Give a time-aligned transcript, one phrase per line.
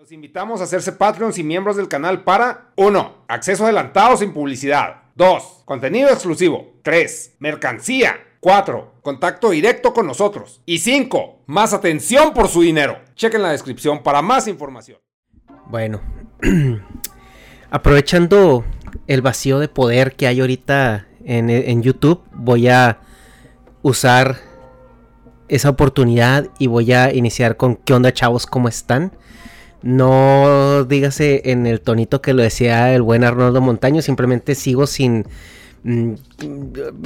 [0.00, 3.24] Los invitamos a hacerse Patreons y miembros del canal para 1.
[3.28, 5.02] Acceso adelantado sin publicidad.
[5.16, 5.64] 2.
[5.66, 6.72] Contenido exclusivo.
[6.82, 7.36] 3.
[7.38, 8.16] Mercancía.
[8.40, 8.94] 4.
[9.02, 10.62] Contacto directo con nosotros.
[10.64, 11.42] Y 5.
[11.44, 12.98] Más atención por su dinero.
[13.14, 14.96] Chequen la descripción para más información.
[15.66, 16.00] Bueno,
[17.70, 18.64] aprovechando
[19.06, 23.00] el vacío de poder que hay ahorita en, en YouTube, voy a
[23.82, 24.38] usar
[25.48, 28.46] esa oportunidad y voy a iniciar con ¿Qué onda chavos?
[28.46, 29.12] ¿Cómo están?
[29.82, 35.24] No dígase en el tonito que lo decía el buen Arnoldo Montaño, simplemente sigo sin,
[35.84, 36.12] mm,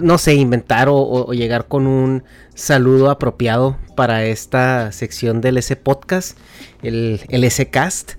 [0.02, 2.24] no sé, inventar o, llegar con un
[2.54, 6.36] saludo apropiado para esta sección del S Podcast,
[6.82, 8.12] el, el S Cast.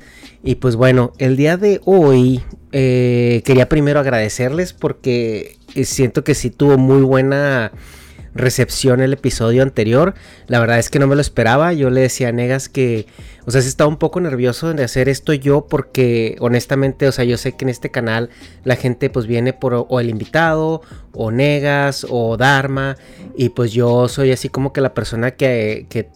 [0.44, 6.50] Y pues bueno, el día de hoy eh, quería primero agradecerles porque siento que sí
[6.50, 7.72] tuvo muy buena
[8.35, 10.13] recepción el episodio anterior.
[10.48, 11.73] La verdad es que no me lo esperaba.
[11.73, 13.08] Yo le decía a Negas que,
[13.45, 17.25] o sea, sí estaba un poco nervioso de hacer esto yo porque honestamente, o sea,
[17.25, 18.30] yo sé que en este canal
[18.64, 20.81] la gente pues viene por o el invitado
[21.14, 22.97] o Negas o Dharma
[23.38, 26.09] y pues yo soy así como que la persona que, que,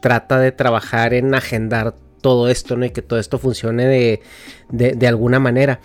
[0.00, 2.86] trata de trabajar en agendar todo esto, ¿no?
[2.86, 4.22] Y que todo esto funcione de,
[4.70, 5.80] de alguna manera.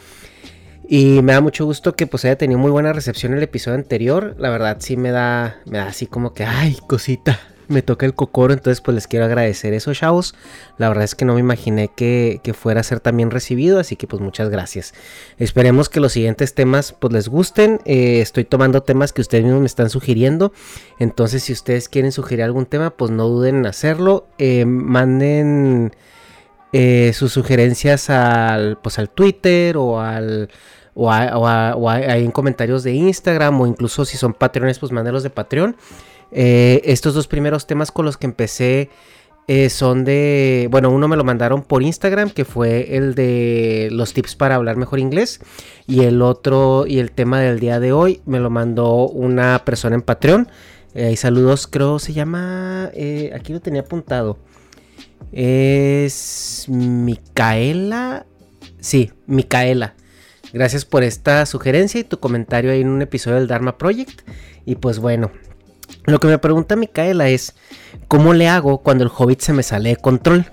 [0.87, 4.35] Y me da mucho gusto que pues haya tenido muy buena recepción el episodio anterior.
[4.37, 8.13] La verdad sí me da, me da así como que, ay, cosita, me toca el
[8.13, 8.53] cocoro.
[8.53, 10.35] Entonces pues les quiero agradecer eso, chavos.
[10.77, 13.79] La verdad es que no me imaginé que, fuera a ser tan bien recibido.
[13.79, 14.93] Así que pues muchas gracias.
[15.37, 17.79] Esperemos que los siguientes temas pues les gusten.
[17.85, 20.51] Eh, estoy tomando temas que ustedes mismos me están sugiriendo.
[20.99, 24.27] Entonces si ustedes quieren sugerir algún tema pues no duden en hacerlo.
[24.37, 25.93] Eh, manden...
[26.75, 30.49] Eh, sus sugerencias al, pues, al Twitter o al
[30.95, 35.75] o, en comentarios de Instagram o incluso si son patrones, pues mándelos de Patreon.
[36.31, 38.89] Eh, estos dos primeros temas con los que empecé
[39.47, 44.13] eh, son de, bueno, uno me lo mandaron por Instagram, que fue el de los
[44.13, 45.41] tips para hablar mejor inglés,
[45.85, 49.93] y el otro y el tema del día de hoy me lo mandó una persona
[49.95, 50.47] en Patreon.
[50.95, 52.85] y saludos, creo se llama,
[53.35, 54.39] aquí lo tenía apuntado.
[55.31, 58.25] Es Micaela.
[58.79, 59.95] Sí, Micaela.
[60.53, 64.21] Gracias por esta sugerencia y tu comentario ahí en un episodio del Dharma Project.
[64.65, 65.31] Y pues bueno,
[66.05, 67.55] lo que me pregunta Micaela es,
[68.07, 70.45] ¿cómo le hago cuando el hobbit se me sale de control?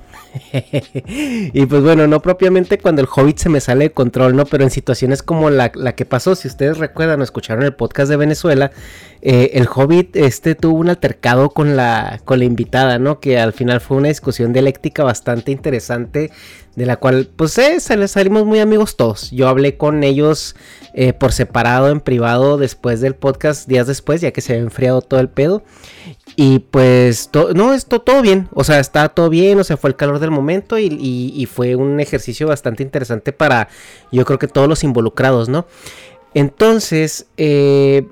[1.53, 4.45] y pues bueno, no propiamente cuando el hobbit se me sale de control, ¿no?
[4.47, 8.17] Pero en situaciones como la, que pasó, si ustedes recuerdan o escucharon el podcast de
[8.17, 8.71] Venezuela,
[9.23, 13.21] eh, el hobbit este tuvo un altercado con la, con la invitada, ¿no?
[13.21, 16.31] Que al final fue una discusión dialéctica bastante interesante
[16.76, 19.31] de la cual pues eh, salimos muy amigos todos.
[19.31, 20.54] Yo hablé con ellos
[20.94, 25.03] eh, por separado en privado después del podcast, días después, ya que se había enfriado
[25.03, 25.62] todo el pedo.
[26.36, 29.97] Y pues no, esto todo bien, o sea, está todo bien, o sea, fue el
[29.97, 33.69] calor del momento y, fue un ejercicio bastante interesante para
[34.12, 35.66] yo creo que todos los involucrados, ¿no?
[36.32, 38.06] Entonces, eh,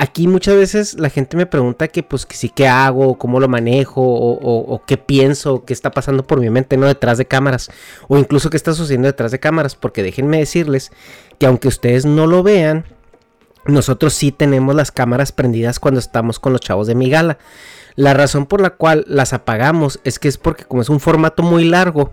[0.00, 3.48] aquí muchas veces la gente me pregunta que pues que sí qué hago, cómo lo
[3.48, 6.86] manejo, o, qué pienso, qué está pasando por mi mente, ¿no?
[6.86, 7.70] Detrás de cámaras,
[8.08, 10.90] o incluso qué está sucediendo detrás de cámaras, porque déjenme decirles
[11.38, 12.86] que aunque ustedes no lo vean,
[13.66, 17.36] nosotros sí tenemos las cámaras prendidas cuando estamos con los chavos de mi gala.
[17.94, 21.42] La razón por la cual las apagamos es que es porque como es un formato
[21.42, 22.12] muy largo,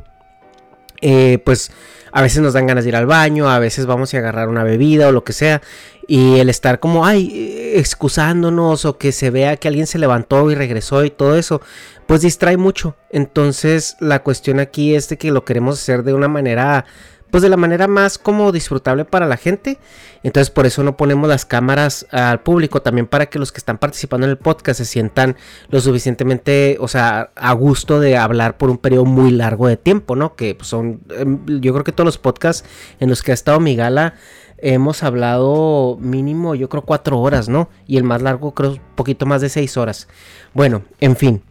[1.01, 1.71] eh, pues
[2.11, 4.63] a veces nos dan ganas de ir al baño, a veces vamos a agarrar una
[4.63, 5.61] bebida o lo que sea.
[6.07, 10.55] Y el estar como, ay, excusándonos o que se vea que alguien se levantó y
[10.55, 11.61] regresó y todo eso,
[12.05, 12.95] pues distrae mucho.
[13.09, 16.85] Entonces la cuestión aquí es de que lo queremos hacer de una manera
[17.31, 19.77] pues de la manera más como disfrutable para la gente.
[20.23, 23.77] Entonces por eso no ponemos las cámaras al público, también para que los que están
[23.77, 25.35] participando en el podcast se sientan
[25.69, 30.15] lo suficientemente, o sea, a gusto de hablar por un periodo muy largo de tiempo,
[30.15, 30.35] ¿no?
[30.35, 32.67] Que pues, son, em, yo creo que todos los podcasts
[32.99, 34.15] en los que ha estado mi gala
[34.57, 37.69] hemos hablado mínimo, yo creo cuatro horas, ¿no?
[37.85, 40.07] Y el más largo creo un poquito más de seis horas.
[40.53, 41.43] Bueno, en fin,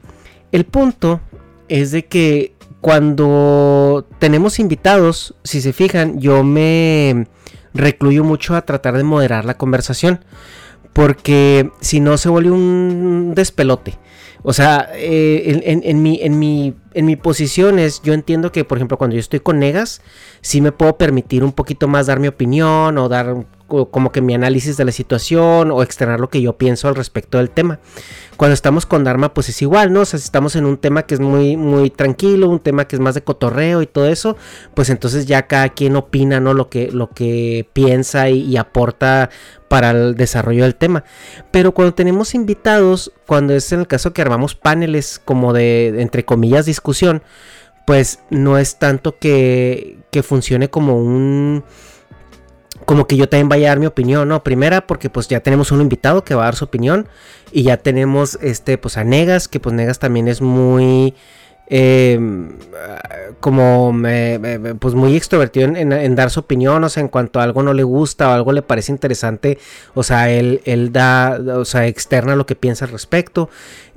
[0.53, 1.20] el punto
[1.69, 2.56] es de que
[2.86, 7.26] cuando tenemos invitados, si se fijan, yo me
[7.75, 10.25] recluyo mucho a tratar de moderar la conversación.
[10.93, 13.99] Porque si no se vuelve un despelote.
[14.44, 18.78] O sea, eh, en, mi, en, mi, en mi posición es, yo entiendo que, por
[18.78, 20.00] ejemplo, cuando yo estoy con Negas,
[20.40, 24.34] sí me puedo permitir un poquito más dar mi opinión o dar como que mi
[24.34, 27.80] análisis de la situación o externar lo que yo pienso al respecto del tema.
[28.36, 30.00] Cuando estamos con Dharma, pues es igual, ¿no?
[30.00, 32.96] O sea, si estamos en un tema que es muy, muy tranquilo, un tema que
[32.96, 34.36] es más de cotorreo y todo eso,
[34.74, 36.54] pues entonces ya cada quien opina, ¿no?
[36.54, 39.30] Lo que, lo que piensa y, aporta
[39.68, 41.04] para el desarrollo del tema.
[41.50, 46.24] Pero cuando tenemos invitados, cuando es en el caso que armamos paneles como de, entre
[46.24, 47.22] comillas, discusión,
[47.86, 51.64] pues no es tanto que, que funcione como un
[52.87, 54.43] como que yo también vaya a dar mi opinión, ¿no?
[54.43, 57.09] Primera, porque pues ya tenemos un invitado que va a dar su opinión.
[57.53, 61.15] Y ya tenemos este, pues a Negas, que pues Negas también es muy.
[61.68, 62.52] Em,
[63.40, 63.92] como
[64.78, 67.82] pues muy extrovertido en, dar su opinión, o sea, en cuanto a algo no le
[67.82, 69.58] gusta o algo le parece interesante,
[69.94, 73.50] o sea, él, él da, o sea, externa lo que piensa al respecto.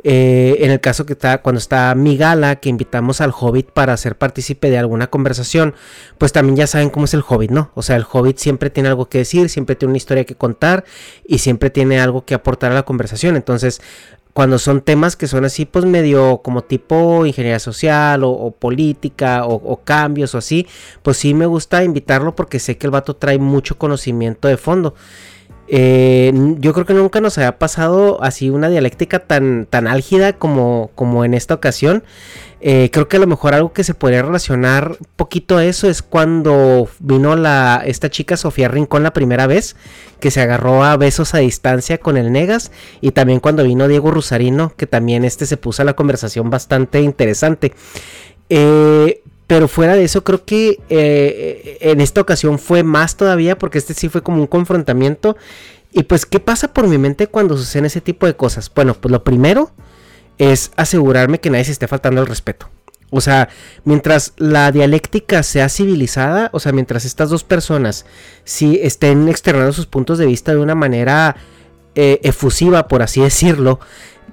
[0.03, 4.17] Eh, en el caso que está, cuando está Migala, que invitamos al Hobbit para ser
[4.17, 5.75] partícipe de alguna conversación,
[6.17, 7.71] pues también ya saben cómo es el Hobbit, ¿no?
[7.75, 10.85] O sea, el Hobbit siempre tiene algo que decir, siempre tiene una historia que contar
[11.27, 13.35] y siempre tiene algo que aportar a la conversación.
[13.35, 13.81] Entonces,
[14.33, 19.55] cuando son temas que son así, pues medio como tipo ingeniería social o, política o,
[19.55, 20.67] o, cambios o así,
[21.01, 24.95] pues sí me gusta invitarlo porque sé que el vato trae mucho conocimiento de fondo.
[25.71, 30.89] Eh, yo creo que nunca nos había pasado así una dialéctica tan, tan álgida como,
[30.95, 32.03] como en esta ocasión.
[32.61, 36.01] Eh, creo que a lo mejor algo que se podría relacionar poquito a eso es
[36.01, 39.75] cuando vino la, esta chica Sofía Rincón la primera vez,
[40.19, 44.11] que se agarró a besos a distancia con el Negas, y también cuando vino Diego
[44.11, 47.73] Rusarino, que también este se puso a la conversación bastante interesante.
[48.49, 53.79] Eh, pero fuera de eso, creo que eh, en esta ocasión fue más todavía, porque
[53.79, 55.37] este sí fue como un confrontamiento.
[55.91, 58.71] Y pues, ¿qué pasa por mi mente cuando suceden ese tipo de cosas?
[58.71, 59.71] Bueno, pues lo primero
[60.37, 62.69] es asegurarme que nadie se esté faltando el respeto.
[63.09, 63.49] O sea,
[63.85, 68.05] mientras la dialéctica sea civilizada, o sea, mientras estas dos personas
[68.43, 71.35] sí estén externando sus puntos de vista de una manera
[71.95, 73.79] eh, efusiva, por así decirlo,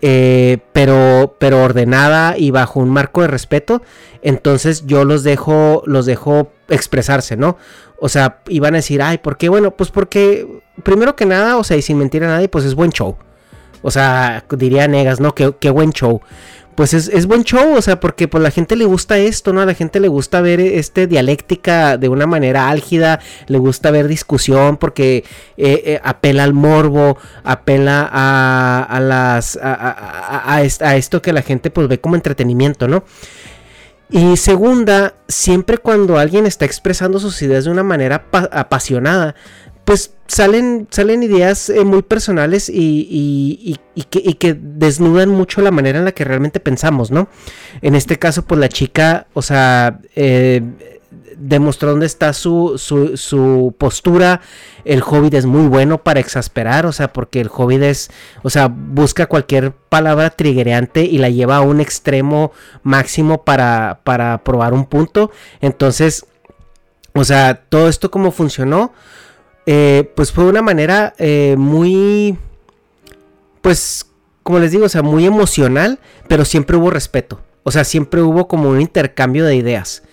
[0.02, 3.82] eh, pero, pero ordenada y bajo un marco de respeto,
[4.22, 7.56] entonces yo los dejo, los dejo expresarse, ¿no?
[8.00, 9.48] O sea, iban a decir, ay, ¿por qué?
[9.48, 10.46] Bueno, pues porque,
[10.82, 13.16] primero que nada, o sea, y sin mentir a nadie, pues es buen show.
[13.82, 15.34] O sea, diría Negas, ¿no?
[15.34, 16.20] Qué, qué buen show
[16.76, 19.62] pues es, buen show, o sea, porque pues la gente le gusta esto, ¿no?
[19.62, 24.08] A la gente le gusta ver este dialéctica de una manera álgida, le gusta ver
[24.08, 25.24] discusión porque
[25.56, 31.70] eh, eh, apela al morbo, apela a, a las a, a, esto que la gente
[31.70, 33.04] pues ve como entretenimiento, ¿no?
[34.10, 39.34] Y segunda, siempre cuando alguien está expresando sus ideas de una manera apasionada,
[39.86, 43.78] pues salen, salen ideas eh, muy personales y,
[44.10, 47.28] que, desnudan mucho la manera en la que realmente pensamos, ¿no?
[47.82, 50.60] En este caso, pues la chica, o sea, eh,
[51.38, 54.40] demostró dónde está su, su, postura.
[54.84, 58.10] El hobbit es muy bueno para exasperar, o sea, porque el hobbit es,
[58.42, 62.50] o sea, busca cualquier palabra triggereante y la lleva a un extremo
[62.82, 65.30] máximo para, para probar un punto.
[65.60, 66.26] Entonces,
[67.12, 68.92] o sea, todo esto como funcionó
[69.66, 72.38] eh, pues fue una manera eh, muy,
[73.60, 74.06] pues,
[74.42, 75.98] como les digo, o sea, muy emocional,
[76.28, 77.40] pero siempre hubo respeto.
[77.64, 80.04] O sea, siempre hubo como un intercambio de ideas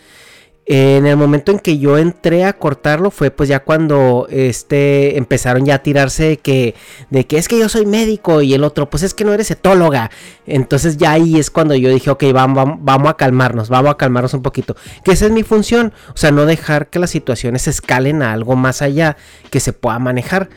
[0.66, 5.66] en el momento en que yo entré a cortarlo fue pues ya cuando este empezaron
[5.66, 6.76] ya a tirarse de que
[7.10, 9.52] de que es que yo soy médico y el otro pues es que no eres
[9.52, 10.10] etóloga.
[10.46, 14.34] Entonces ya ahí es cuando yo dije, ok, vamos, vamos, a calmarnos, vamos a calmarnos
[14.34, 14.76] un poquito.
[15.04, 18.56] Que esa es mi función, o sea, no dejar que las situaciones escalen a algo
[18.56, 19.18] más allá
[19.50, 20.50] que se pueda manejar.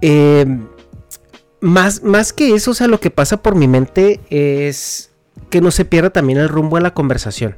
[0.00, 0.46] Eh,
[1.60, 5.10] más, más que eso, o sea, lo que pasa por mi mente es
[5.50, 7.56] que no se pierda también el rumbo de la conversación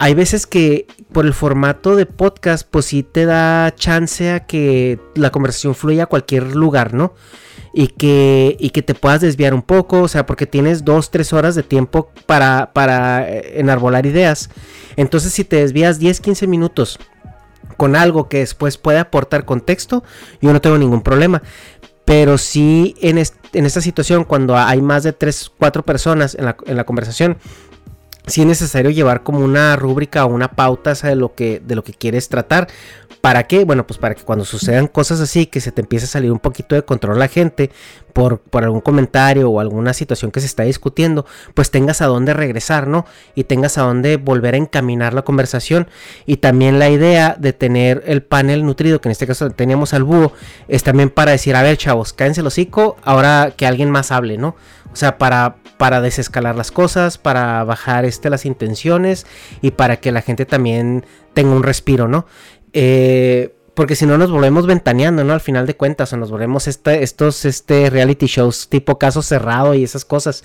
[0.00, 4.98] hay veces que por el formato de podcast, pues sí te da chance a que
[5.14, 7.12] la conversación fluya a cualquier lugar, ¿no?
[7.74, 11.34] Y que, y que te puedas desviar un poco, o sea, porque tienes dos, tres
[11.34, 14.48] horas de tiempo para, para eh, enarbolar ideas.
[14.96, 16.98] Entonces, si te desvías 10, 15 minutos
[17.76, 20.02] con algo que después puede aportar contexto,
[20.40, 21.42] yo no tengo ningún problema.
[22.06, 26.56] Pero sí en, en esta situación, cuando hay más de 3, 4 personas en la,
[26.64, 27.36] en la conversación,
[28.26, 31.84] si es necesario llevar como una rúbrica o una pauta de lo que de lo
[31.84, 32.68] que quieres tratar.
[33.20, 33.64] ¿Para qué?
[33.64, 36.38] Bueno, pues para que cuando sucedan cosas así, que se te empiece a salir un
[36.38, 37.70] poquito de control la gente
[38.12, 42.86] por, algún comentario o alguna situación que se está discutiendo, pues tengas a dónde regresar,
[42.86, 43.06] ¿no?
[43.34, 45.88] Y tengas a dónde volver a encaminar la conversación.
[46.26, 50.04] Y también la idea de tener el panel nutrido, que en este caso teníamos al
[50.04, 50.32] búho,
[50.68, 54.38] es también para decir, a ver, chavos, cállense el hocico, ahora que alguien más hable,
[54.38, 54.56] ¿no?
[54.92, 59.26] O sea, para, para desescalar las cosas, para bajar este, las intenciones
[59.62, 62.26] y para que la gente también tenga un respiro, ¿no?
[62.72, 65.32] Eh, porque si no nos volvemos ventaneando, ¿no?
[65.32, 69.84] Al final de cuentas, o nos volvemos estos este, reality shows tipo caso cerrado y
[69.84, 70.42] esas cosas.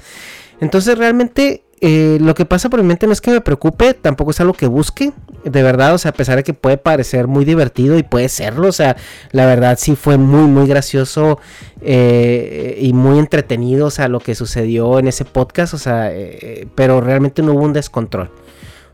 [0.62, 4.32] Entonces realmente eh, lo que pasa por mi mente no es que me preocupe, tampoco
[4.32, 5.12] es algo que busque,
[5.44, 8.70] de verdad, o sea, a pesar de que puede parecer muy divertido y puede serlo,
[8.70, 8.96] o sea,
[9.32, 11.40] la verdad sí fue muy, muy gracioso
[11.82, 16.12] eh, y muy entretenido, o sea, lo que sucedió en ese podcast, o sea,
[16.76, 18.32] pero realmente no hubo un descontrol.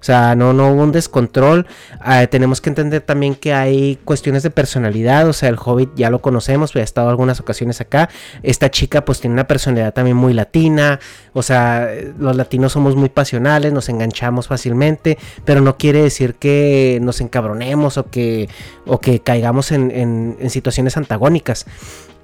[0.02, 1.68] O sea, no, no hubo un descontrol.
[2.00, 5.30] Ah, tenemos que entender también que hay cuestiones de personalidad.
[5.30, 8.10] O sea, el Hobbit ya lo conocemos, pues ha estado algunas ocasiones acá.
[8.42, 11.00] Esta chica pues tiene una personalidad también muy latina.
[11.34, 15.20] O sea, los latinos somos muy pasionales, nos enganchamos fácilmente.
[15.46, 18.50] Pero no quiere decir que nos encabronemos o que,
[18.88, 21.68] o que caigamos en, situaciones antagónicas.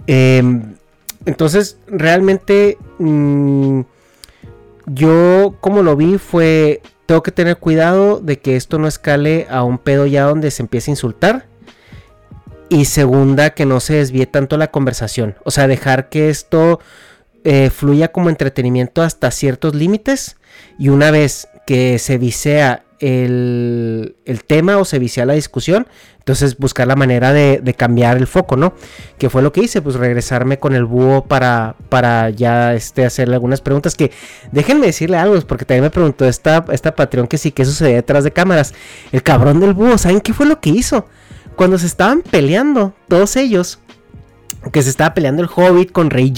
[0.08, 0.74] Em,
[1.28, 2.80] entonces, realmente...
[2.98, 3.82] Mm,
[4.88, 9.64] yo como lo vi fue tengo que tener cuidado de que esto no escale a
[9.64, 11.46] un pedo ya donde se empiece a insultar.
[12.70, 15.36] Y segunda, que no se desvíe tanto la conversación.
[15.46, 16.82] O sea, dejar que esto
[17.46, 20.36] eh, fluya como entretenimiento hasta ciertos límites.
[20.78, 24.16] Y una vez que se visea el,
[24.48, 25.88] tema o se vicia la discusión,
[26.20, 28.74] entonces buscar la manera de, cambiar el foco, ¿no?
[29.18, 33.36] Que fue lo que hice, pues regresarme con el búho para, para ya este, hacerle
[33.36, 34.12] algunas preguntas que
[34.52, 38.24] déjenme decirle algo, porque también me preguntó esta, esta Patreon que sí, qué sucedía detrás
[38.24, 38.74] de cámaras.
[39.12, 41.06] El cabrón del búho, ¿saben qué fue lo que hizo?
[41.56, 43.80] Cuando se estaban peleando, todos ellos,
[44.72, 46.34] que se estaba peleando el Hobbit con Rey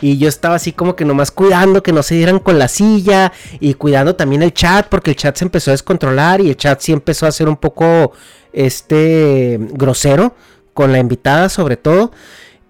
[0.00, 3.32] y yo estaba así como que nomás cuidando que no se dieran con la silla
[3.60, 6.80] y cuidando también el chat porque el chat se empezó a descontrolar y el chat
[6.80, 8.12] sí empezó a ser un poco
[8.52, 10.34] este grosero
[10.72, 12.12] con la invitada sobre todo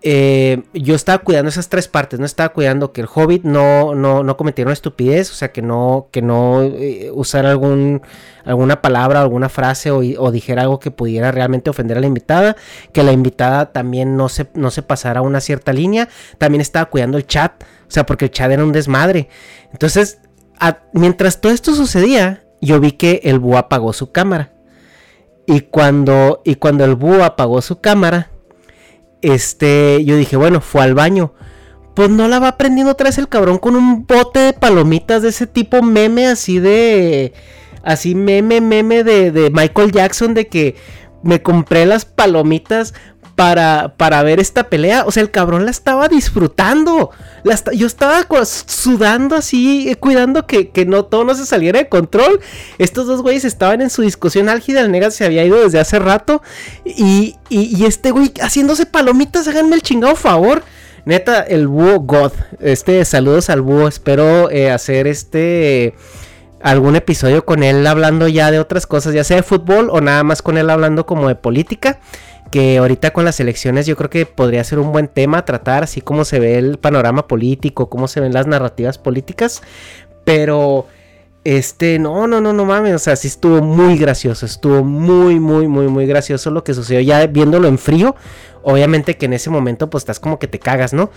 [0.06, 4.23] eh, yo estaba cuidando esas tres partes, no estaba cuidando que el hobbit no, no,
[4.23, 8.02] no cometiera una estupidez, o sea, que no, que no eh, usara algún,
[8.44, 12.54] alguna palabra, alguna frase o, dijera algo que pudiera realmente ofender a la invitada,
[12.92, 17.16] que la invitada también no se, no se pasara una cierta línea, también estaba cuidando
[17.16, 19.30] el chat, o sea, porque el chat era un desmadre.
[19.73, 20.18] Entonces,
[20.92, 24.52] mientras todo esto sucedía, yo vi que el búho apagó su cámara.
[25.46, 28.33] Y cuando, y cuando el búho apagó su cámara,
[29.25, 31.33] este, yo dije, bueno, fue al baño.
[31.95, 35.28] Pues no la va prendiendo otra vez el cabrón con un bote de palomitas de
[35.28, 37.33] ese tipo meme así de...
[37.83, 40.75] Así meme, meme de, de Michael Jackson de que
[41.23, 42.95] me compré las palomitas
[43.34, 45.04] para, para ver esta pelea.
[45.06, 47.10] O sea, el cabrón la estaba disfrutando.
[47.74, 52.40] yo estaba sudando así, eh, cuidando que, no todo no se saliera de control.
[52.78, 54.80] Estos dos güeyes estaban en su discusión álgida.
[54.80, 56.42] El nega se había ido desde hace rato.
[56.84, 60.62] Y, y, este güey haciéndose palomitas, háganme el chingado favor.
[61.04, 62.32] Neta, el búho God.
[62.60, 63.88] Este, saludos al búho.
[63.88, 65.94] Espero eh, hacer este
[66.60, 70.24] algún episodio con él hablando ya de otras cosas, ya sea de fútbol o nada
[70.24, 72.00] más con él hablando como de política
[72.54, 76.00] que ahorita con las elecciones yo creo que podría ser un buen tema tratar, así
[76.00, 79.61] como se ve el panorama político, cómo se ven las narrativas políticas,
[80.23, 80.87] pero
[81.42, 85.66] este, no, no, no, no mames, o sea, sí estuvo muy gracioso, estuvo muy, muy,
[85.66, 88.14] muy, muy gracioso lo que sucedió ya viéndolo en frío,
[88.62, 91.11] obviamente que en ese momento pues estás como que te cagas, ¿no?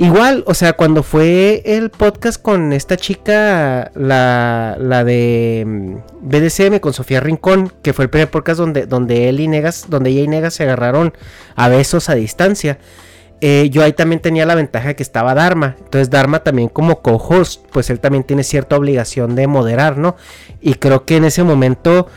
[0.00, 6.78] Igual, o sea, cuando fue el podcast con esta chica, la, la de mm, BDCM
[6.78, 10.22] con Sofía Rincón, que fue el primer podcast donde, donde él y Negas, donde ella
[10.22, 11.12] y Negas se agarraron
[11.54, 12.78] a besos a distancia.
[13.42, 15.76] Eh, yo ahí también tenía la ventaja de que estaba Dharma.
[15.78, 20.16] Entonces Dharma también como co-host, pues él también tiene cierta obligación de moderar, ¿no?
[20.62, 22.08] Y creo que en ese momento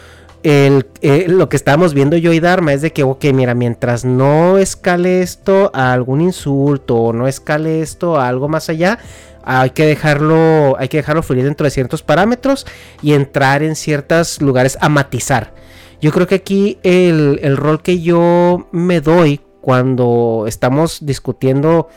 [0.44, 4.06] el, eh, lo que estábamos viendo yo y Dharma es de que, ok, mira, mientras
[4.06, 9.00] no escale esto a algún insulto o no escale esto a algo más allá,
[9.44, 12.66] hay que dejarlo, hay que dejarlo fluir dentro de ciertos parámetros
[13.02, 15.54] y entrar en ciertos lugares a matizar.
[16.02, 21.88] Yo creo que aquí el, el rol que yo me doy cuando estamos discutiendo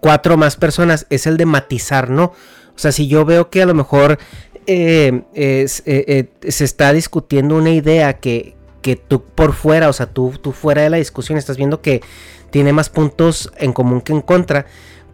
[0.00, 2.32] cuatro más personas es el de matizar, ¿no?
[2.76, 4.18] O sea, si yo veo que a lo mejor
[4.66, 10.06] eh, eh, eh, se está discutiendo una idea que, que tú por fuera, o sea,
[10.06, 12.02] tú, tú fuera de la discusión estás viendo que
[12.50, 14.66] tiene más puntos en común que en contra,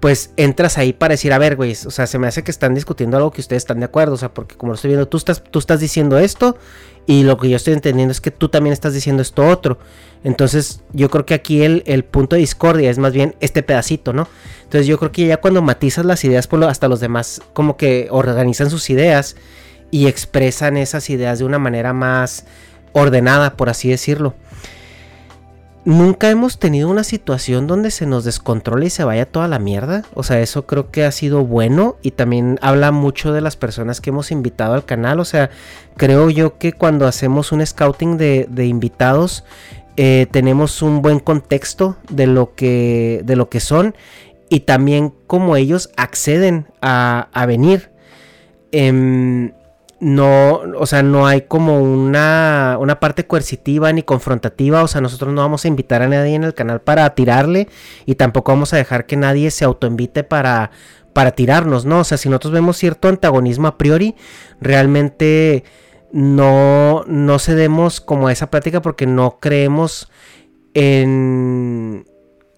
[0.03, 2.75] pues entras ahí para decir, a ver, güey, o sea, se me hace que están
[2.75, 5.17] discutiendo algo que ustedes están de acuerdo, o sea, porque como lo estoy viendo, tú
[5.17, 6.57] estás, tú estás diciendo esto
[7.07, 9.79] y lo que yo estoy entendiendo es que tú también estás diciendo esto otro.
[10.25, 14.13] Entonces yo creo que aquí el, el punto de discordia es más bien este pedacito,
[14.13, 14.27] ¿no?
[14.65, 17.77] Entonces yo creo que ya cuando matizas las ideas, por lo, hasta los demás como
[17.77, 19.37] que organizan sus ideas
[19.93, 22.45] y expresan esas ideas de una manera más
[22.93, 24.35] ordenada, por así decirlo
[25.85, 30.05] nunca hemos tenido una situación donde se nos descontrole y se vaya toda la mierda.
[30.15, 34.01] O sea, eso creo que ha sido bueno y también habla mucho de las personas
[34.01, 35.21] que hemos invitado al canal.
[35.21, 35.51] O sea,
[35.97, 39.45] creo yo que cuando hacemos un scouting de, invitados,
[39.97, 43.95] eh, tenemos un buen contexto de lo que, de lo que son
[44.49, 47.91] y también cómo ellos acceden a, venir.
[48.71, 49.53] Em,
[50.03, 55.33] no, o sea, no hay como una, una parte coercitiva ni confrontativa, o sea, nosotros
[55.33, 57.69] no vamos a invitar a nadie en el canal para tirarle
[58.05, 60.73] y tampoco vamos a dejar que nadie se autoinvite para,
[61.13, 62.01] para tirarnos, ¿no?
[62.01, 64.17] O sea, si nosotros vemos cierto antagonismo a priori,
[64.61, 65.63] realmente
[66.11, 70.11] no, no cedemos como a esa práctica porque no creemos
[70.75, 72.07] en,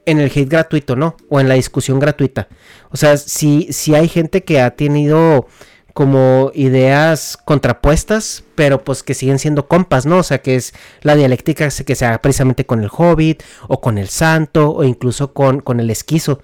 [0.06, 1.14] en el hate gratuito, ¿no?
[1.28, 2.48] O en la discusión gratuita.
[2.90, 5.46] O sea, si, si hay gente que ha tenido
[5.94, 10.18] como ideas contrapuestas, pero pues que siguen siendo compas, ¿no?
[10.18, 13.96] O sea, que es la dialéctica que se haga precisamente con el hobbit, o con
[13.96, 16.40] el santo, o incluso con, con el esquizo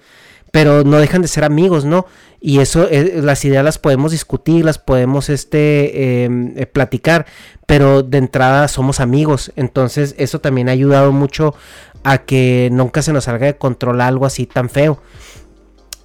[0.51, 2.05] pero no dejan de ser amigos, ¿no?
[2.39, 7.25] Y eso, eh, las ideas las podemos discutir, las podemos este, em, eh, platicar,
[7.65, 11.55] pero de entrada somos amigos, entonces eso también ha ayudado mucho
[12.03, 15.01] a que nunca se nos salga de control algo así tan feo.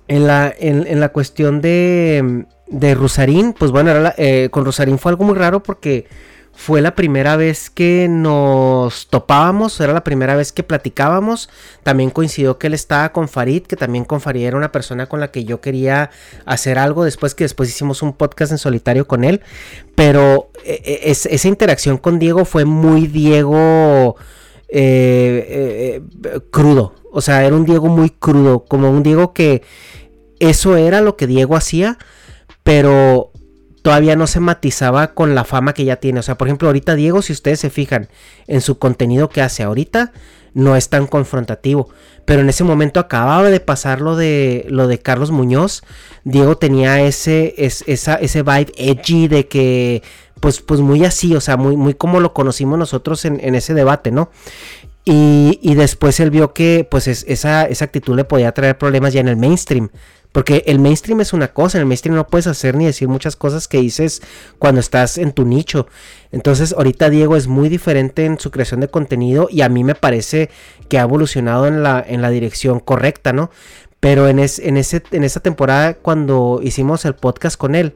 [0.08, 5.24] En la, en, la cuestión de, de Rusarín, pues bueno, eh, con Rusarín fue algo
[5.24, 6.06] muy raro porque
[6.52, 11.50] fue la primera vez que nos topábamos, era la primera vez que platicábamos.
[11.82, 15.20] También coincidió que él estaba con Farid, que también con Farid era una persona con
[15.20, 16.10] la que yo quería
[16.46, 17.04] hacer algo.
[17.04, 19.42] Después que después hicimos un podcast en solitario con él.
[19.94, 24.16] Pero eh, eh, esa interacción con Diego fue muy Diego
[26.50, 26.94] crudo.
[27.12, 28.64] O sea, era un Diego muy crudo.
[28.64, 29.62] Como un Diego que
[30.40, 31.98] eso era lo que Diego hacía.
[32.66, 33.30] Pero
[33.82, 36.18] todavía no se matizaba con la fama que ya tiene.
[36.18, 38.08] O sea, por ejemplo, ahorita Diego, si ustedes se fijan
[38.48, 40.12] en su contenido que hace ahorita,
[40.52, 41.88] no es tan confrontativo.
[42.24, 45.84] Pero en ese momento acababa de pasar lo de, lo de Carlos Muñoz.
[46.24, 50.02] Diego tenía ese, esa, ese vibe edgy de que,
[50.40, 54.10] pues, pues muy así, o sea, muy, muy como lo conocimos nosotros en, ese debate,
[54.10, 54.32] ¿no?
[55.04, 59.20] Y, y, después él vio que pues esa, esa actitud le podía traer problemas ya
[59.20, 59.90] en el mainstream.
[60.32, 63.36] Porque el mainstream es una cosa, en el mainstream no puedes hacer ni decir muchas
[63.36, 64.22] cosas que dices
[64.58, 65.86] cuando estás en tu nicho.
[66.30, 69.94] Entonces ahorita Diego es muy diferente en su creación de contenido y a mí me
[69.94, 70.50] parece
[70.88, 73.50] que ha evolucionado en la, en la dirección correcta, ¿no?
[74.00, 77.94] Pero en, en, ese, en esa temporada cuando hicimos el podcast con él,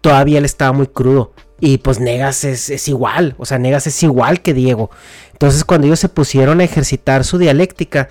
[0.00, 1.32] todavía él estaba muy crudo.
[1.60, 4.90] Y pues Negas es, es, igual, o sea, Negas es igual que Diego.
[5.32, 8.08] Entonces cuando ellos se pusieron a ejercitar su dialéctica,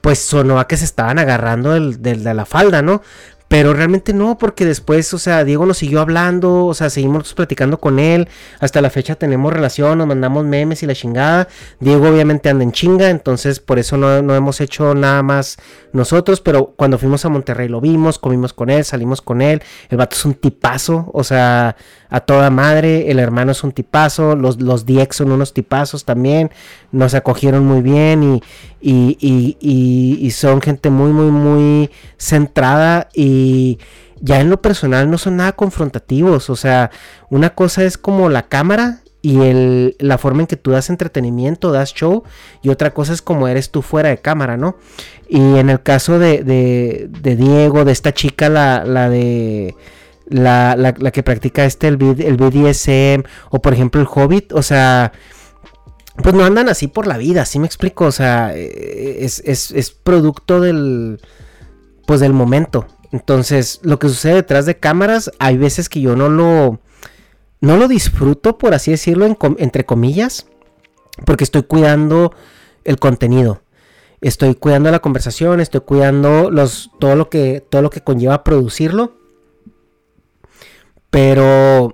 [0.00, 3.02] pues sonó a que se estaban agarrando del, de la falda, ¿no?
[3.48, 7.80] Pero realmente no, porque después, o sea, Diego nos siguió hablando, o sea, seguimos platicando
[7.80, 8.28] con él.
[8.60, 11.48] Hasta la fecha tenemos relación, nos mandamos memes y la chingada.
[11.80, 15.56] Diego obviamente anda en chinga, entonces por eso no, no hemos hecho nada más
[15.94, 16.42] nosotros.
[16.42, 19.62] Pero cuando fuimos a Monterrey lo vimos, comimos con él, salimos con él.
[19.88, 21.74] El vato es un tipazo, o sea,
[22.10, 23.10] a toda madre.
[23.10, 26.50] El hermano es un tipazo, los, los Diex son unos tipazos también.
[26.92, 28.42] Nos acogieron muy bien y,
[28.80, 33.37] y, y, y, son gente muy, muy, muy centrada y
[34.20, 36.50] ya en lo personal no son nada confrontativos.
[36.50, 36.90] O sea,
[37.30, 41.72] una cosa es como la cámara y el, la forma en que tú das entretenimiento,
[41.72, 42.22] das show,
[42.62, 44.76] y otra cosa es como eres tú fuera de cámara, ¿no?
[45.28, 49.74] Y en el caso de, de, Diego, de esta chica, la, la de...
[50.30, 55.10] La, la, que practica este, el, el BDSM, o por ejemplo el Hobbit, o sea,
[56.22, 58.06] pues no andan así por la vida, ¿sí me explico?
[58.06, 61.20] O sea, eh, es, es, producto del,
[62.06, 62.86] pues del momento.
[63.12, 66.80] Entonces, lo que sucede detrás de cámaras, hay veces que yo no lo,
[67.60, 69.26] no lo disfruto, por así decirlo,
[69.58, 70.46] entre comillas,
[71.24, 72.34] porque estoy cuidando
[72.84, 73.62] el contenido.
[74.20, 79.16] Estoy cuidando la conversación, estoy cuidando los, todo, lo que, todo lo que conlleva producirlo.
[81.10, 81.92] Pero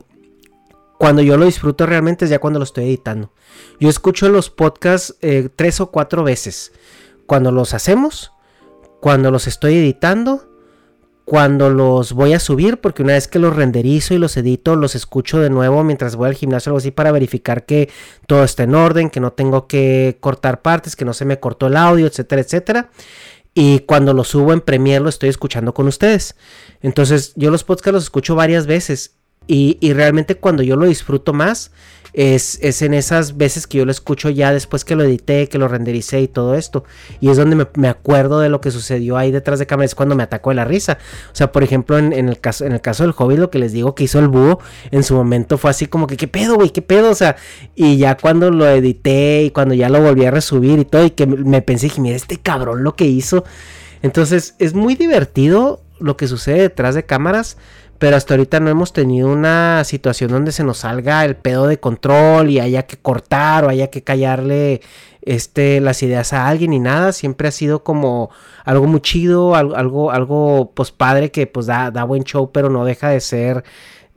[0.99, 3.33] cuando yo lo disfruto realmente es ya cuando lo estoy editando.
[3.79, 6.73] Yo escucho los podcasts eh, tres o cuatro veces.
[7.27, 8.33] Cuando los hacemos,
[9.01, 10.49] cuando los estoy editando,
[11.25, 14.95] cuando los voy a subir, porque una vez que los renderizo y los edito, los
[14.95, 17.89] escucho de nuevo mientras voy al gimnasio o algo así para verificar que
[18.27, 21.69] todo está en orden, que no tengo que cortar partes, que no se me cortó
[21.69, 22.91] el audio, etcétera, etcétera.
[23.55, 26.35] Y cuando los subo en Premiere lo estoy escuchando con ustedes.
[26.83, 29.15] Entonces yo los podcasts los escucho varias veces
[29.47, 31.71] y, y realmente cuando yo lo disfruto más
[32.15, 35.59] es, es, en esas veces que yo lo escucho ya después que lo edité, que
[35.59, 36.85] lo rendericé y todo esto.
[37.21, 40.15] Y es donde me, acuerdo de lo que sucedió ahí detrás de cámara, es cuando
[40.15, 40.99] me atacó de la risa.
[41.33, 43.73] O sea, por ejemplo, en, el, caso, en el caso del hobby, lo que les
[43.73, 44.61] digo que hizo el búho,
[44.93, 46.71] en su momento fue así como que, ¿qué pedo, güey?
[46.71, 47.11] ¿Qué pedo?
[47.11, 47.35] O sea,
[47.75, 51.11] y ya cuando lo edité y cuando ya lo volví a resubir y todo, y
[51.11, 53.45] que me pensé, dije, mira, este cabrón lo que hizo.
[54.03, 57.57] Entonces, es muy divertido lo que sucede detrás de cámaras
[58.05, 61.81] pero hasta ahorita no hemos tenido una situación donde se nos salga el pedo de
[61.81, 64.83] control y haya que cortar o haya que callarle
[65.23, 67.13] este, las ideas a alguien ni nada.
[67.13, 68.29] Siempre ha sido como
[68.67, 72.69] algo muy chido, algo, algo, algo pues padre que pues da, da buen show, pero
[72.69, 73.65] no deja de ser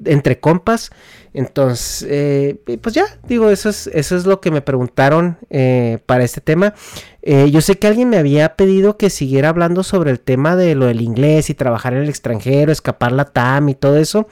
[0.04, 0.92] entre compas.
[1.38, 6.24] Entonces, eh, pues ya, digo, eso es, eso es lo que me preguntaron eh, para
[6.24, 6.74] este tema.
[7.22, 10.74] Eh, yo sé que alguien me había pedido que siguiera hablando sobre el tema de
[10.74, 14.28] lo del inglés y trabajar en el extranjero, escapar la TAM y todo eso.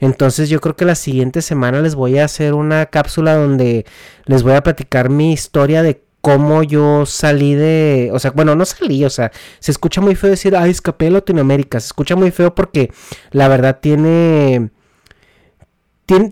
[0.00, 3.86] Entonces yo creo que la siguiente semana les voy a hacer una cápsula donde
[4.26, 8.64] les voy a platicar mi historia de cómo yo salí de, o sea, bueno, no
[8.64, 12.32] salí, o sea, se escucha muy feo decir, ay, escapé de Latinoamérica, se escucha muy
[12.32, 12.90] feo porque
[13.30, 14.70] la verdad tiene,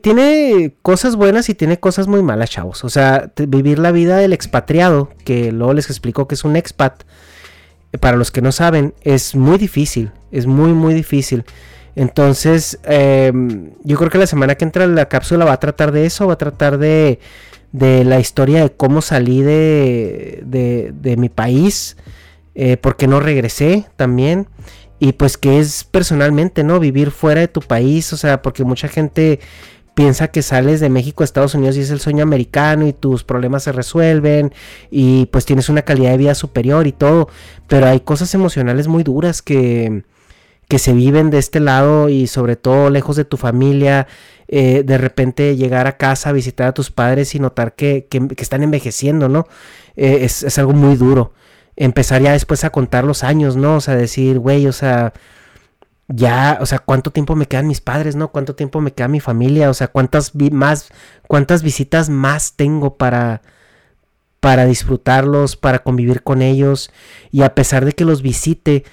[0.00, 2.84] tiene, cosas buenas y tiene cosas muy malas, chavos.
[2.84, 7.02] O sea, vivir la vida del expatriado, que luego les explico que es un expat,
[7.92, 11.44] eh, para los que no saben, es muy difícil, es muy, muy difícil.
[11.94, 16.06] Entonces, em, yo creo que la semana que entra la cápsula va a tratar de
[16.06, 17.20] eso, va a tratar de
[17.76, 21.96] de la historia de cómo salí de, de, mi país,
[22.54, 24.48] eh, porque no regresé también,
[24.98, 26.80] y pues que es personalmente, ¿no?
[26.80, 29.40] Vivir fuera de tu país, o sea, porque mucha gente
[29.94, 33.24] piensa que sales de México a Estados Unidos y es el sueño americano y tus
[33.24, 34.52] problemas se resuelven
[34.90, 37.28] y pues tienes una calidad de vida superior y todo,
[37.66, 40.02] pero hay cosas emocionales muy duras que,
[40.68, 44.06] que se viven de este lado y sobre todo lejos de tu familia,
[44.48, 48.06] eh, de repente llegar a casa, visitar a tus padres y notar que,
[48.36, 49.46] están envejeciendo, ¿no?
[49.96, 51.32] Eh, es, algo muy duro.
[51.76, 53.76] Empezar ya después a contar los años, ¿no?
[53.76, 55.12] O sea, decir, güey, o sea,
[56.08, 58.28] ya, o sea, cuánto tiempo me quedan mis padres, ¿no?
[58.28, 60.88] Cuánto tiempo me queda mi familia, o sea, cuántas más,
[61.28, 63.42] cuántas visitas más tengo para
[64.40, 66.92] para disfrutarlos, para convivir con ellos
[67.32, 68.84] y a pesar de que los visite,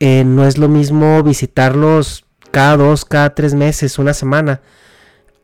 [0.00, 4.62] eh, no es lo mismo visitarlos cada dos, cada tres meses, una semana,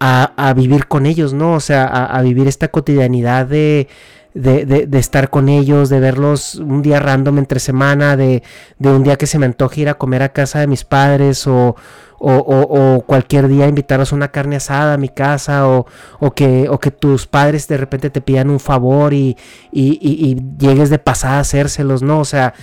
[0.05, 1.55] a, vivir con ellos, ¿no?
[1.55, 3.89] O sea, a, vivir esta cotidianidad de,
[4.35, 8.43] de, estar con ellos, de verlos un día random entre semana, de,
[8.81, 11.77] un día que se me antoje ir a comer a casa de mis padres o,
[12.19, 15.87] o, cualquier día invitarlos a una carne asada a mi casa o,
[16.35, 19.37] que, o que tus padres de repente te pidan un favor y,
[19.73, 22.21] y llegues de pasada a hacérselos, ¿no?
[22.21, 22.55] O sea,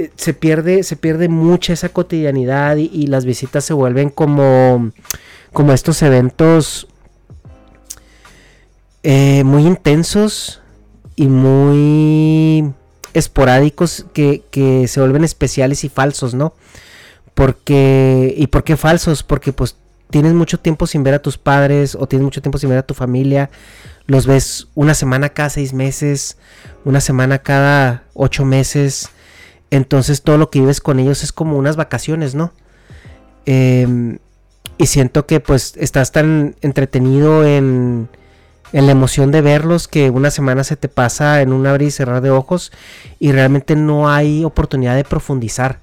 [0.00, 4.92] eh, se pierde, se pierde mucha esa cotidianidad y, las visitas se vuelven como,
[5.52, 6.88] como estos eventos
[9.02, 10.62] eh, muy intensos
[11.16, 12.72] y muy
[13.12, 16.54] esporádicos que, que, se vuelven especiales y falsos, ¿no?
[17.34, 19.22] Porque, ¿y por qué falsos?
[19.22, 19.76] Porque pues
[20.08, 22.86] tienes mucho tiempo sin ver a tus padres o tienes mucho tiempo sin ver a
[22.86, 23.50] tu familia,
[24.06, 26.38] los ves una semana cada seis meses,
[26.86, 29.10] una semana cada ocho meses,
[29.70, 32.52] entonces todo lo que vives con ellos es como unas vacaciones, ¿no?
[33.46, 34.18] Em,
[34.78, 38.08] y siento que pues estás tan entretenido en,
[38.72, 41.90] en la emoción de verlos que una semana se te pasa en un abrir y
[41.90, 42.72] cerrar de ojos
[43.18, 45.78] y realmente no hay oportunidad de profundizar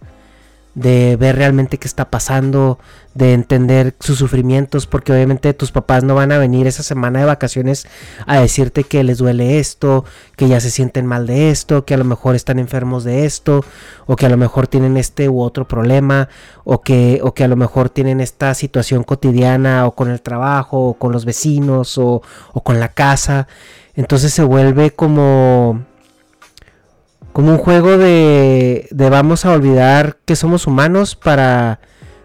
[0.78, 2.78] de ver realmente qué está pasando,
[3.16, 7.26] de entender sus sufrimientos, porque obviamente tus papás no van a venir esa semana de
[7.26, 7.88] vacaciones
[8.28, 11.98] a decirte que les duele esto, que ya se sienten mal de esto, que a
[11.98, 13.66] lo mejor están enfermos de esto,
[14.06, 16.30] o que a lo mejor tienen este u otro problema,
[16.63, 20.90] o que, o que a lo mejor tienen esta situación cotidiana, o con el trabajo,
[20.90, 22.22] o con los vecinos, o,
[22.54, 23.48] o con la casa.
[23.96, 25.82] Entonces se vuelve como
[27.38, 31.80] como un juego de, de vamos a olvidar que somos humanos para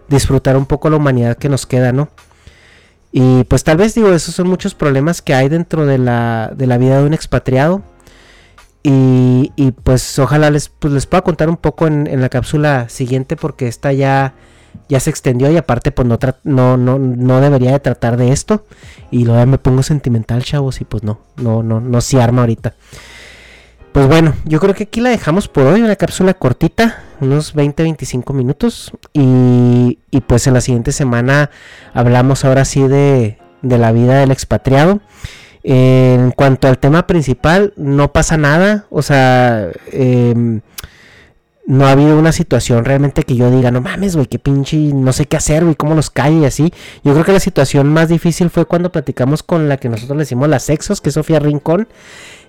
[0.07, 2.09] disfrutar un poco la humanidad que nos queda, ¿no?
[3.11, 6.65] Y pues tal vez digo, esos son muchos problemas que hay dentro de la, de
[6.65, 7.83] la vida de un expatriado.
[8.81, 12.89] Y, y pues ojalá les, pues les pueda contar un poco en, en, la cápsula
[12.89, 14.33] siguiente porque esta ya,
[14.89, 18.65] ya se extendió y aparte pues no, no, no, no debería de tratar de esto.
[19.11, 22.73] Y luego me pongo sentimental, chavos, y pues no, no, no, no se arma ahorita.
[23.93, 28.33] Pues bueno, yo creo que aquí la dejamos por hoy, una cápsula cortita, unos 20-25
[28.33, 28.91] minutos.
[29.13, 31.51] Y, y, pues en la siguiente semana
[31.93, 34.99] hablamos ahora sí de, la vida del expatriado.
[35.61, 38.87] en cuanto al tema principal, no pasa nada.
[38.89, 40.61] O sea, em,
[41.65, 45.13] no ha habido una situación realmente que yo diga, no mames, güey, qué pinche, no
[45.13, 46.73] sé qué hacer, güey, cómo los cae y así.
[47.03, 50.23] Yo creo que la situación más difícil fue cuando platicamos con la que nosotros le
[50.23, 51.87] decimos las sexos, que es Sofía Rincón.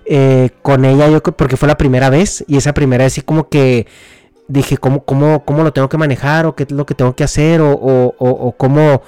[0.05, 3.49] Eh, con ella, yo porque fue la primera vez y esa primera vez así como
[3.49, 3.87] que
[4.47, 7.23] dije cómo, cómo, cómo lo tengo que manejar o qué es lo que tengo que
[7.23, 9.01] hacer o, o, o, cómo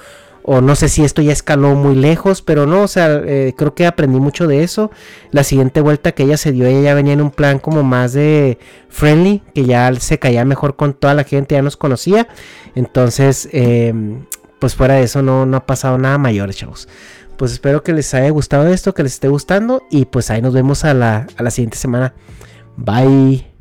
[0.50, 3.74] o no sé si esto ya escaló muy lejos, pero no, o sea, eh, creo
[3.74, 4.90] que aprendí mucho de eso.
[5.30, 8.14] La siguiente vuelta que ella se dio, ella ya venía en un plan como más
[8.14, 8.58] de
[8.88, 12.28] friendly, que ya se caía mejor con toda la gente, ya nos conocía.
[12.74, 14.24] Entonces, em,
[14.58, 16.88] pues fuera de eso no, no ha pasado nada mayor, chavos
[17.36, 20.54] pues espero que les haya gustado esto, que les esté gustando y pues ahí nos
[20.54, 22.12] vemos a la, a la siguiente semana.
[22.76, 23.57] Bye.